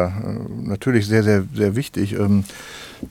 natürlich 0.62 1.06
sehr, 1.06 1.24
sehr, 1.24 1.46
sehr 1.56 1.72
wichtig. 1.72 2.14
Ähm, 2.14 2.44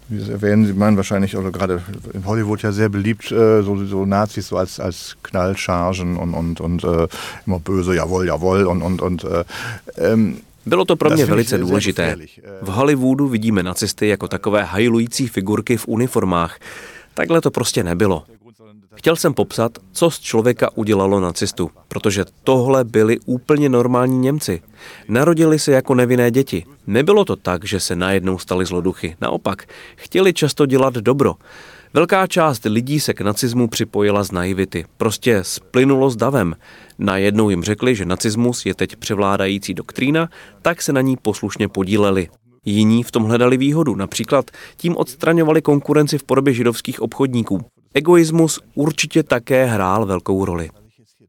das 0.08 0.28
erwähnen 0.28 0.66
Sie 0.66 0.72
meinen 0.72 0.96
wahrscheinlich, 0.96 1.36
oder 1.36 1.50
gerade 1.50 1.82
in 2.14 2.24
Hollywood 2.24 2.62
ja 2.62 2.72
sehr 2.72 2.88
beliebt, 2.88 3.30
äh, 3.32 3.62
so, 3.62 3.84
so 3.86 4.04
Nazis 4.04 4.48
so 4.48 4.56
als, 4.56 4.80
als 4.80 5.16
Knallchargen 5.22 6.16
und, 6.16 6.34
und, 6.34 6.60
und 6.60 6.84
äh, 6.84 7.08
immer 7.46 7.58
böse, 7.58 7.94
jawohl, 7.94 8.26
jawohl 8.26 8.66
und, 8.66 8.82
und, 8.82 9.02
und 9.02 9.26
ähm, 9.96 10.40
Bylo 10.66 10.84
to 10.84 10.96
pro 10.96 11.10
mě 11.10 11.26
velice 11.26 11.58
důležité. 11.58 12.16
V 12.62 12.68
Hollywoodu 12.68 13.28
vidíme 13.28 13.62
nacisty 13.62 14.08
jako 14.08 14.28
takové 14.28 14.64
hajlující 14.64 15.28
figurky 15.28 15.76
v 15.76 15.88
uniformách. 15.88 16.58
Takhle 17.14 17.40
to 17.40 17.50
prostě 17.50 17.84
nebylo. 17.84 18.24
Chtěl 18.98 19.16
jsem 19.16 19.34
popsat, 19.34 19.78
co 19.92 20.10
z 20.10 20.20
člověka 20.20 20.70
udělalo 20.74 21.20
nacistu, 21.20 21.70
protože 21.88 22.24
tohle 22.44 22.84
byli 22.84 23.18
úplně 23.26 23.68
normální 23.68 24.18
Němci. 24.18 24.62
Narodili 25.08 25.58
se 25.58 25.72
jako 25.72 25.94
nevinné 25.94 26.30
děti. 26.30 26.64
Nebylo 26.86 27.24
to 27.24 27.36
tak, 27.36 27.64
že 27.64 27.80
se 27.80 27.96
najednou 27.96 28.38
stali 28.38 28.66
zloduchy. 28.66 29.16
Naopak, 29.20 29.66
chtěli 29.96 30.32
často 30.32 30.66
dělat 30.66 30.94
dobro. 30.94 31.34
Velká 31.94 32.26
část 32.26 32.64
lidí 32.64 33.00
se 33.00 33.14
k 33.14 33.20
nacismu 33.20 33.68
připojila 33.68 34.22
z 34.22 34.32
naivity. 34.32 34.84
Prostě 34.96 35.44
splynulo 35.44 36.10
s 36.10 36.16
davem. 36.16 36.54
Najednou 36.98 37.50
jim 37.50 37.62
řekli, 37.62 37.94
že 37.94 38.04
nacismus 38.04 38.66
je 38.66 38.74
teď 38.74 38.96
převládající 38.96 39.74
doktrína, 39.74 40.28
tak 40.62 40.82
se 40.82 40.92
na 40.92 41.00
ní 41.00 41.16
poslušně 41.16 41.68
podíleli. 41.68 42.28
Jiní 42.64 43.02
v 43.02 43.10
tom 43.10 43.24
hledali 43.24 43.56
výhodu, 43.56 43.94
například 43.94 44.50
tím 44.76 44.96
odstraňovali 44.96 45.62
konkurenci 45.62 46.18
v 46.18 46.24
podobě 46.24 46.54
židovských 46.54 47.02
obchodníků. 47.02 47.64
Egoismus 47.94 48.60
určitě 48.74 49.22
také 49.22 49.66
hrál 49.66 50.06
velkou 50.06 50.44
roli. 50.44 50.70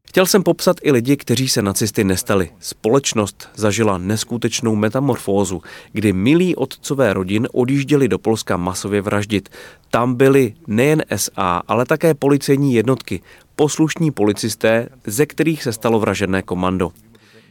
Chtěl 0.08 0.26
jsem 0.26 0.42
popsat 0.42 0.76
i 0.82 0.92
lidi, 0.92 1.16
kteří 1.16 1.48
se 1.48 1.62
nacisty 1.62 2.04
nestali. 2.04 2.50
Společnost 2.60 3.48
zažila 3.54 3.98
neskutečnou 3.98 4.74
metamorfózu, 4.74 5.62
kdy 5.92 6.12
milí 6.12 6.56
otcové 6.56 7.12
rodin 7.12 7.48
odjížděli 7.52 8.08
do 8.08 8.18
Polska 8.18 8.56
masově 8.56 9.02
vraždit. 9.02 9.48
Tam 9.90 10.14
byly 10.14 10.54
nejen 10.66 11.02
SA, 11.16 11.62
ale 11.68 11.86
také 11.86 12.14
policejní 12.14 12.74
jednotky, 12.74 13.20
poslušní 13.56 14.10
policisté, 14.10 14.88
ze 15.06 15.26
kterých 15.26 15.62
se 15.62 15.72
stalo 15.72 16.00
vražené 16.00 16.42
komando. 16.42 16.92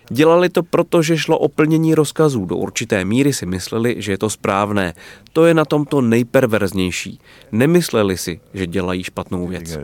Dělali 0.09 0.49
to 0.49 0.63
proto, 0.63 1.01
že 1.01 1.17
šlo 1.17 1.37
o 1.37 1.47
plnění 1.47 1.95
rozkazů. 1.95 2.45
Do 2.45 2.55
určité 2.55 3.05
míry 3.05 3.33
si 3.33 3.45
mysleli, 3.45 3.95
že 3.97 4.11
je 4.11 4.17
to 4.17 4.29
správné. 4.29 4.93
To 5.33 5.45
je 5.45 5.53
na 5.53 5.65
tomto 5.65 6.01
nejperverznější. 6.01 7.19
Nemysleli 7.51 8.17
si, 8.17 8.39
že 8.53 8.67
dělají 8.67 9.03
špatnou 9.03 9.47
věc. 9.47 9.77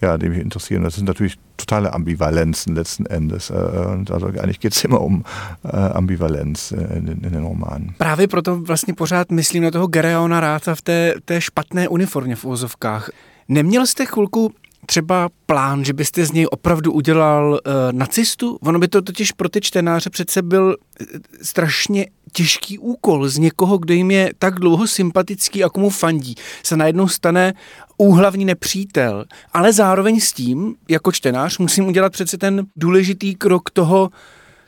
Ja, 0.00 0.16
die 0.16 0.28
mich 0.28 0.38
interessieren. 0.38 0.84
Das 0.84 0.94
sind 0.94 1.08
natürlich 1.08 1.38
totale 1.56 1.90
Ambivalenzen 1.90 2.74
letzten 2.74 3.06
Endes. 3.06 3.50
Äh, 3.50 3.54
und 3.92 4.10
also 4.10 4.26
eigentlich 4.26 4.60
geht 4.60 4.74
es 4.74 4.84
immer 4.84 5.00
um 5.00 5.24
äh, 5.64 5.76
Ambivalenz 5.76 6.72
in, 6.72 7.06
in 7.08 7.32
den 7.32 7.42
Romanen. 7.42 7.94
Právě 7.98 8.28
proto 8.28 8.56
vlastně 8.56 8.94
pořád 8.94 9.30
myslím 9.30 9.62
na 9.62 9.70
toho 9.70 9.86
Gereona 9.86 10.40
Ráta 10.40 10.74
v 10.74 10.82
té, 10.82 11.14
té 11.24 11.40
špatné 11.40 11.88
uniformě 11.88 12.36
v 12.36 12.44
úzovkách. 12.44 13.10
Neměl 13.48 13.86
jste 13.86 14.06
chvilku 14.06 14.52
třeba 14.86 15.28
plán, 15.46 15.84
že 15.84 15.92
byste 15.92 16.26
z 16.26 16.32
něj 16.32 16.46
opravdu 16.50 16.92
udělal 16.92 17.50
uh, 17.50 17.58
nacistu? 17.92 18.58
Ono 18.62 18.78
by 18.78 18.88
to 18.88 19.02
totiž 19.02 19.32
pro 19.32 19.48
ty 19.48 19.60
čtenáře 19.60 20.10
přece 20.10 20.42
byl 20.42 20.64
uh, 20.66 21.06
strašně 21.42 22.06
těžký 22.32 22.78
úkol 22.78 23.28
z 23.28 23.38
někoho, 23.38 23.78
kdo 23.78 23.94
jim 23.94 24.10
je 24.10 24.30
tak 24.38 24.54
dlouho 24.54 24.86
sympatický 24.86 25.64
a 25.64 25.68
komu 25.68 25.90
fandí, 25.90 26.34
se 26.62 26.76
najednou 26.76 27.08
stane 27.08 27.54
úhlavní 27.96 28.44
nepřítel. 28.44 29.24
Ale 29.52 29.72
zároveň 29.72 30.20
s 30.20 30.32
tím, 30.32 30.74
jako 30.88 31.12
čtenář, 31.12 31.58
musím 31.58 31.86
udělat 31.88 32.12
přece 32.12 32.38
ten 32.38 32.66
důležitý 32.76 33.34
krok 33.34 33.70
toho, 33.70 34.10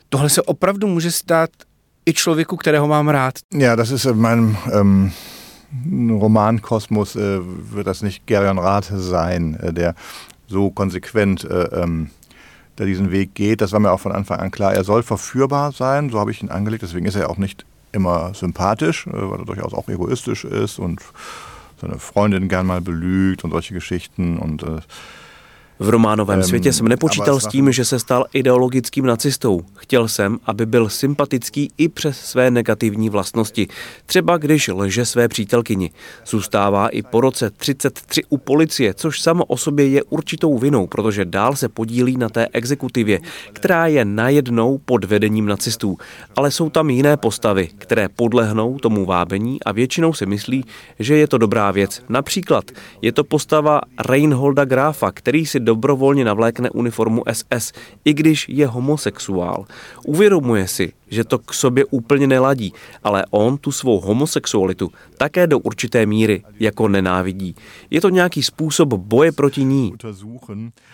tohle 0.09 0.29
se 0.29 0.41
opravdu 0.41 0.87
může 0.87 1.11
stát 1.11 1.49
i 2.05 2.13
člověku, 2.13 2.57
kterého 2.57 2.87
mám 2.87 3.09
rád. 3.09 3.33
Ja, 3.53 3.75
das 3.75 3.91
ist 3.91 4.05
in 4.05 4.13
meinem 4.13 4.57
ähm, 4.73 5.11
Romankosmos 5.85 7.15
äh, 7.15 7.39
wird 7.41 7.87
das 7.87 8.01
nicht 8.01 8.25
Gerion 8.25 8.57
Rath 8.57 8.91
sein, 8.93 9.55
äh, 9.55 9.73
der 9.73 9.95
so 10.47 10.71
konsequent 10.71 11.43
äh, 11.43 11.63
ähm, 11.83 12.09
der 12.79 12.85
diesen 12.85 13.11
Weg 13.11 13.35
geht. 13.35 13.61
Das 13.61 13.73
war 13.73 13.79
mir 13.79 13.91
auch 13.91 13.99
von 13.99 14.13
Anfang 14.13 14.39
an 14.39 14.51
klar. 14.51 14.73
Er 14.73 14.83
soll 14.83 15.03
verführbar 15.03 15.71
sein, 15.73 16.09
so 16.09 16.19
habe 16.19 16.31
ich 16.31 16.41
ihn 16.41 16.49
angelegt. 16.49 16.81
Deswegen 16.81 17.05
ist 17.05 17.15
er 17.15 17.29
auch 17.29 17.37
nicht 17.37 17.65
immer 17.91 18.33
sympathisch, 18.33 19.05
äh, 19.07 19.11
weil 19.11 19.39
er 19.39 19.45
durchaus 19.45 19.73
auch 19.73 19.87
egoistisch 19.89 20.45
ist 20.45 20.79
und 20.79 21.01
seine 21.79 21.99
Freundin 21.99 22.49
gern 22.49 22.65
mal 22.65 22.81
belügt 22.81 23.43
und 23.43 23.51
solche 23.51 23.73
Geschichten 23.73 24.37
und 24.37 24.63
äh, 24.63 24.79
V 25.81 25.89
románovém 25.89 26.43
světě 26.43 26.73
jsem 26.73 26.87
nepočítal 26.87 27.39
s 27.39 27.47
tím, 27.47 27.71
že 27.71 27.85
se 27.85 27.99
stal 27.99 28.25
ideologickým 28.33 29.05
nacistou. 29.05 29.61
Chtěl 29.75 30.07
jsem, 30.07 30.39
aby 30.45 30.65
byl 30.65 30.89
sympatický 30.89 31.71
i 31.77 31.89
přes 31.89 32.19
své 32.19 32.51
negativní 32.51 33.09
vlastnosti. 33.09 33.67
Třeba 34.05 34.37
když 34.37 34.67
lže 34.67 35.05
své 35.05 35.27
přítelkyni. 35.27 35.91
Zůstává 36.27 36.89
i 36.89 37.01
po 37.01 37.21
roce 37.21 37.49
33 37.49 38.21
u 38.29 38.37
policie, 38.37 38.93
což 38.93 39.21
samo 39.21 39.45
o 39.45 39.57
sobě 39.57 39.87
je 39.87 40.03
určitou 40.03 40.57
vinou, 40.57 40.87
protože 40.87 41.25
dál 41.25 41.55
se 41.55 41.69
podílí 41.69 42.17
na 42.17 42.29
té 42.29 42.47
exekutivě, 42.53 43.19
která 43.53 43.87
je 43.87 44.05
najednou 44.05 44.77
pod 44.77 45.05
vedením 45.05 45.45
nacistů. 45.45 45.97
Ale 46.35 46.51
jsou 46.51 46.69
tam 46.69 46.89
jiné 46.89 47.17
postavy, 47.17 47.69
které 47.77 48.09
podlehnou 48.09 48.77
tomu 48.77 49.05
vábení 49.05 49.63
a 49.63 49.71
většinou 49.71 50.13
si 50.13 50.25
myslí, 50.25 50.65
že 50.99 51.15
je 51.15 51.27
to 51.27 51.37
dobrá 51.37 51.71
věc. 51.71 52.01
Například 52.09 52.71
je 53.01 53.11
to 53.11 53.23
postava 53.23 53.81
Reinholda 54.07 54.65
Grafa, 54.65 55.11
který 55.11 55.45
si 55.45 55.68
dobrovolně 55.69 56.25
navlékne 56.25 56.69
uniformu 56.69 57.23
SS, 57.31 57.71
i 58.05 58.13
když 58.13 58.49
je 58.49 58.67
homosexuál. 58.67 59.65
Uvědomuje 60.05 60.67
si, 60.67 60.93
že 61.09 61.23
to 61.23 61.39
k 61.39 61.53
sobě 61.53 61.85
úplně 61.85 62.27
neladí, 62.27 62.73
ale 63.03 63.25
on 63.29 63.57
tu 63.57 63.71
svou 63.71 63.99
homosexualitu 63.99 64.89
také 65.17 65.47
do 65.47 65.59
určité 65.59 66.05
míry 66.05 66.43
jako 66.59 66.87
nenávidí. 66.87 67.55
Je 67.89 68.01
to 68.01 68.09
nějaký 68.09 68.43
způsob 68.43 68.93
boje 68.93 69.31
proti 69.31 69.63
ní. 69.63 69.93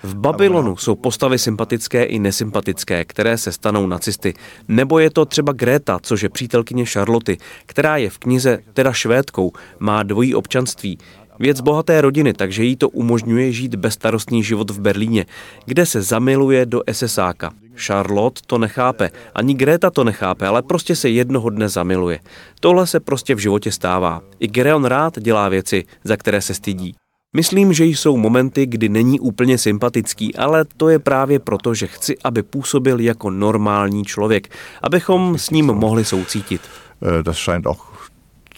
V 0.03 0.15
Babylonu 0.15 0.77
jsou 0.77 0.95
postavy 0.95 1.39
sympatické 1.39 2.03
i 2.03 2.19
nesympatické, 2.19 3.05
které 3.05 3.37
se 3.37 3.51
stanou 3.51 3.87
nacisty. 3.87 4.33
Nebo 4.67 4.99
je 4.99 5.09
to 5.09 5.25
třeba 5.25 5.53
Greta, 5.53 5.99
což 6.01 6.23
je 6.23 6.29
přítelkyně 6.29 6.85
Charloty, 6.85 7.37
která 7.65 7.97
je 7.97 8.09
v 8.09 8.17
knize 8.17 8.59
teda 8.73 8.93
švédkou, 8.93 9.51
má 9.79 10.03
dvojí 10.03 10.35
občanství. 10.35 10.97
Věc 11.39 11.61
bohaté 11.61 12.01
rodiny, 12.01 12.33
takže 12.33 12.63
jí 12.63 12.75
to 12.75 12.89
umožňuje 12.89 13.51
žít 13.51 13.75
bezstarostný 13.75 14.43
život 14.43 14.71
v 14.71 14.79
Berlíně, 14.79 15.25
kde 15.65 15.85
se 15.85 16.01
zamiluje 16.01 16.65
do 16.65 16.81
SSáka. 16.91 17.51
Charlotte 17.75 18.41
to 18.47 18.57
nechápe, 18.57 19.09
ani 19.35 19.53
Greta 19.53 19.89
to 19.89 20.03
nechápe, 20.03 20.47
ale 20.47 20.61
prostě 20.61 20.95
se 20.95 21.09
jednoho 21.09 21.49
dne 21.49 21.69
zamiluje. 21.69 22.19
Tohle 22.59 22.87
se 22.87 22.99
prostě 22.99 23.35
v 23.35 23.39
životě 23.39 23.71
stává. 23.71 24.21
I 24.39 24.47
Gereon 24.47 24.85
rád 24.85 25.19
dělá 25.19 25.49
věci, 25.49 25.83
za 26.03 26.17
které 26.17 26.41
se 26.41 26.53
stydí. 26.53 26.95
Myslím, 27.35 27.73
že 27.73 27.85
jsou 27.85 28.17
momenty, 28.17 28.65
kdy 28.65 28.89
není 28.89 29.19
úplně 29.19 29.57
sympatický, 29.57 30.35
ale 30.35 30.65
to 30.77 30.89
je 30.89 30.99
právě 30.99 31.39
proto, 31.39 31.73
že 31.73 31.87
chci, 31.87 32.17
aby 32.23 32.43
působil 32.43 32.99
jako 32.99 33.29
normální 33.29 34.05
člověk, 34.05 34.47
abychom 34.81 35.37
s 35.37 35.49
ním 35.49 35.65
mohli 35.65 36.05
soucítit. 36.05 36.61
äh, 37.01 37.23
das 37.23 37.37
scheint 37.37 37.65
auch 37.65 38.09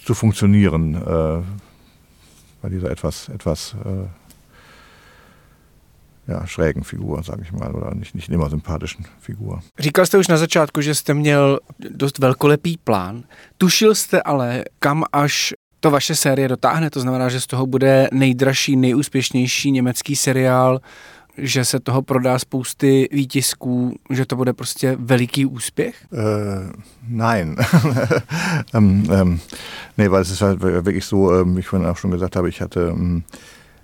zu 0.06 0.14
funktionieren 0.14 0.96
äh, 0.96 1.44
bei 2.68 2.76
dieser 2.76 2.92
etwas, 2.92 3.30
etwas 3.30 3.76
äh, 3.86 4.08
ja, 6.28 6.48
schrägen 6.48 6.84
Figur, 6.84 7.24
sage 7.24 7.42
ich 7.42 7.52
mal, 7.52 7.72
oder 7.72 7.96
nicht, 7.96 8.16
nicht 8.16 8.30
immer 8.30 8.50
sympathischen 8.50 9.06
Figur. 9.20 9.62
Říkal 9.80 10.06
jste 10.06 10.18
už 10.18 10.28
na 10.28 10.38
začátku, 10.38 10.82
že 10.82 10.96
jste 10.96 11.14
měl 11.14 11.60
dost 11.80 12.20
velkolepý 12.20 12.78
plán. 12.78 13.24
Tušil 13.58 13.96
jste 13.96 14.22
ale, 14.22 14.64
kam 14.80 15.04
až 15.14 15.54
to 15.80 15.92
vaše 15.92 16.16
série 16.16 16.48
dotáhne, 16.48 16.90
to 16.90 17.00
znamená, 17.00 17.30
že 17.30 17.42
z 17.42 17.48
toho 17.48 17.66
bude 17.66 18.10
nejdražší, 18.12 18.76
nejúspěšnější 18.76 19.72
německý 19.72 20.16
seriál, 20.16 20.80
že 21.38 21.66
se 21.66 21.80
toho 21.80 22.02
prodá 22.02 22.40
spousty 22.40 23.10
výtisků, 23.12 23.96
že 24.10 24.26
to 24.26 24.36
bude 24.36 24.54
prostě 24.54 24.96
veliký 25.00 25.46
úspěch? 25.46 25.96
Uh, 26.12 26.20
nein. 27.08 27.56
um, 28.78 29.10
um, 29.22 29.40
nee, 29.98 30.10
weil 30.10 30.22
es 30.22 30.32
ist 30.32 30.42
halt 30.42 30.60
wirklich 30.60 31.06
so, 31.06 31.18
um, 31.18 31.56
wie 31.56 31.60
ich 31.60 31.68
vorhin 31.68 31.90
auch 31.90 31.98
schon 31.98 32.12
gesagt 32.12 32.36
habe, 32.36 32.50
ich 32.50 32.62
hatte 32.62 32.92
um, 32.92 33.24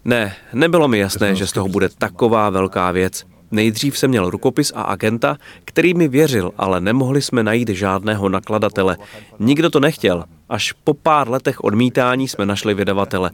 ne, 0.06 0.36
nebylo 0.54 0.88
mi 0.88 1.00
jasné, 1.00 1.36
že 1.36 1.48
z 1.48 1.52
toho 1.52 1.68
bude 1.68 1.90
taková 1.90 2.50
velká 2.50 2.92
věc. 2.92 3.26
Nejdřív 3.54 3.98
jsem 3.98 4.10
měl 4.10 4.30
rukopis 4.30 4.72
a 4.76 4.82
agenta, 4.82 5.38
který 5.66 5.94
mi 5.94 6.08
věřil, 6.08 6.52
ale 6.58 6.82
nemohli 6.82 7.22
jsme 7.22 7.44
najít 7.44 7.70
žádného 7.70 8.30
nakladatele. 8.30 8.98
Nikdo 9.40 9.70
to 9.70 9.80
nechtěl. 9.80 10.24
Až 10.50 10.72
po 10.72 10.94
pár 10.94 11.30
letech 11.30 11.64
odmítání 11.64 12.28
jsme 12.28 12.46
našli 12.46 12.74
vydavatele. 12.74 13.32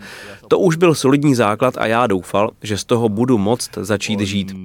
To 0.47 0.59
už 0.59 0.75
byl 0.75 0.95
solidní 0.95 1.35
základ 1.35 1.77
a 1.77 1.85
já 1.85 2.07
doufal, 2.07 2.51
že 2.63 2.77
z 2.77 2.83
toho 2.83 3.09
budu 3.09 3.37
moct 3.37 3.69
začít 3.77 4.19
žít. 4.19 4.55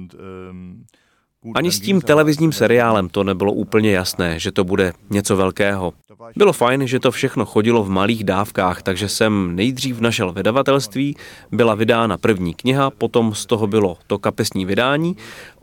Ani 1.53 1.71
s 1.71 1.79
tím 1.79 2.01
televizním 2.01 2.51
seriálem 2.51 3.09
to 3.09 3.23
nebylo 3.23 3.53
úplně 3.53 3.91
jasné, 3.91 4.39
že 4.39 4.51
to 4.51 4.63
bude 4.63 4.93
něco 5.09 5.35
velkého. 5.35 5.93
Bylo 6.35 6.53
fajn, 6.53 6.87
že 6.87 6.99
to 6.99 7.11
všechno 7.11 7.45
chodilo 7.45 7.83
v 7.83 7.89
malých 7.89 8.23
dávkách, 8.23 8.81
takže 8.81 9.09
jsem 9.09 9.55
nejdřív 9.55 9.99
našel 9.99 10.33
vydavatelství, 10.33 11.15
byla 11.51 11.75
vydána 11.75 12.17
první 12.17 12.53
kniha, 12.53 12.89
potom 12.89 13.35
z 13.35 13.45
toho 13.45 13.67
bylo 13.67 13.97
to 14.07 14.19
kapesní 14.19 14.65
vydání, 14.65 15.15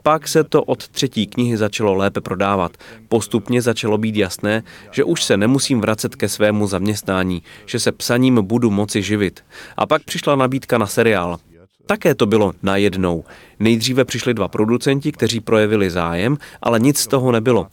pak 0.02 0.28
se 0.28 0.44
to 0.44 0.62
od 0.62 0.88
třetí 0.88 1.26
knihy 1.26 1.56
začalo 1.56 1.94
lépe 1.94 2.20
prodávat. 2.20 2.76
Postupně 3.08 3.62
začalo 3.62 3.98
být 3.98 4.16
jasné, 4.16 4.62
že 4.90 5.04
už 5.04 5.24
se 5.24 5.36
nemusím 5.36 5.80
vracet 5.80 6.16
ke 6.16 6.28
svému 6.28 6.66
zaměstnání, 6.66 7.42
že 7.66 7.80
se 7.80 7.92
psaním 7.92 8.34
budu 8.42 8.70
moci 8.70 9.02
živit. 9.02 9.44
A 9.76 9.86
pak 9.86 10.04
přišla 10.04 10.36
nabídka 10.36 10.78
na 10.78 10.86
seriál. 10.86 11.38
Také 11.92 12.14
to 12.14 12.26
bylo 12.26 12.52
najednou. 12.62 13.24
Nejdříve 13.60 14.04
přišli 14.04 14.34
dva 14.34 14.48
producenti, 14.48 15.12
kteří 15.12 15.40
projevili 15.40 15.90
zájem, 15.90 16.38
ale 16.62 16.80
nic 16.80 16.98
z 16.98 17.06
toho 17.06 17.32
nebylo. 17.32 17.66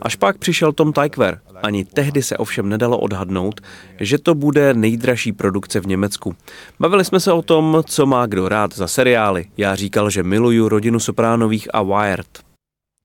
Až 0.00 0.16
pak 0.16 0.38
přišel 0.38 0.72
Tom 0.72 0.92
Tykwer. 0.92 1.40
Ani 1.62 1.84
tehdy 1.84 2.22
se 2.22 2.36
ovšem 2.36 2.68
nedalo 2.68 2.98
odhadnout, 2.98 3.60
že 4.00 4.18
to 4.18 4.34
bude 4.34 4.74
nejdražší 4.74 5.32
produkce 5.32 5.80
v 5.80 5.86
Německu. 5.86 6.34
Bavili 6.80 7.04
jsme 7.04 7.20
se 7.20 7.32
o 7.32 7.42
tom, 7.42 7.82
co 7.86 8.06
má 8.06 8.26
kdo 8.26 8.48
rád 8.48 8.74
za 8.74 8.88
seriály. 8.88 9.46
Já 9.56 9.74
říkal, 9.74 10.10
že 10.10 10.22
miluju 10.22 10.68
rodinu 10.68 11.00
Sopránových 11.00 11.68
a 11.74 11.82
Wired. 11.82 12.38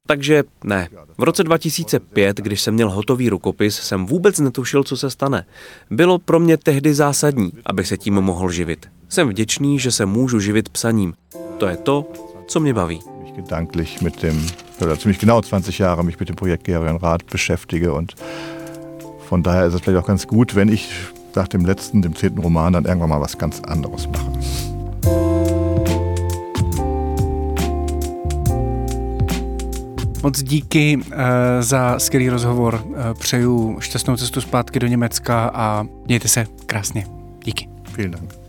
Takže 0.07 0.43
ne. 0.63 0.89
V 1.17 1.23
roce 1.23 1.43
2005, 1.43 2.37
když 2.37 2.61
jsem 2.61 2.73
měl 2.73 2.89
hotový 2.89 3.29
rukopis, 3.29 3.75
jsem 3.75 4.05
vůbec 4.05 4.39
netušil, 4.39 4.83
co 4.83 4.97
se 4.97 5.09
stane. 5.09 5.45
Bylo 5.89 6.19
pro 6.19 6.39
mě 6.39 6.57
tehdy 6.57 6.93
zásadní, 6.93 7.51
aby 7.65 7.85
se 7.85 7.97
tím 7.97 8.13
mohl 8.13 8.51
živit. 8.51 8.96
Jsem 9.09 9.29
vděčný, 9.29 9.79
že 9.79 9.91
se 9.91 10.05
můžu 10.05 10.39
živit 10.39 10.69
psaním. 10.69 11.13
To 11.57 11.67
je 11.67 11.77
to, 11.77 12.11
co 12.47 12.59
mě 12.59 12.73
baví. 12.73 12.99
Gedanklich 13.35 14.01
mit 14.01 14.21
dem, 14.21 14.47
oder 14.81 14.97
ziemlich 14.97 15.19
genau 15.19 15.41
20 15.41 15.79
Jahre 15.79 16.03
mich 16.03 16.19
mit 16.19 16.29
dem 16.29 16.35
Projekt 16.35 16.63
Gerienrat 16.63 17.21
beschäftige 17.31 17.93
und 17.93 18.15
von 19.29 19.43
daher 19.43 19.65
ist 19.65 19.73
es 19.73 19.81
vielleicht 19.81 20.03
auch 20.03 20.07
ganz 20.07 20.27
gut, 20.27 20.55
wenn 20.55 20.69
ich 20.69 20.89
nach 21.35 21.47
dem 21.47 21.65
letzten, 21.65 22.01
dem 22.01 22.15
zehnten 22.15 22.39
Roman 22.41 22.73
dann 22.73 22.85
irgendwann 22.85 23.09
mal 23.09 23.21
was 23.21 23.37
ganz 23.37 23.61
anderes 23.61 24.07
mache. 24.07 24.31
Moc 30.23 30.43
díky 30.43 30.97
uh, 30.97 31.13
za 31.59 31.99
skvělý 31.99 32.29
rozhovor. 32.29 32.83
Uh, 32.85 32.95
přeju 33.19 33.77
šťastnou 33.79 34.17
cestu 34.17 34.41
zpátky 34.41 34.79
do 34.79 34.87
Německa 34.87 35.51
a 35.53 35.85
mějte 36.05 36.27
se 36.27 36.45
krásně. 36.65 37.07
Díky. 37.43 37.69
Vielen 37.95 38.11
Dank. 38.11 38.46